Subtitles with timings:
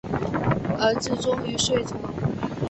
[0.79, 1.95] 儿子终于睡着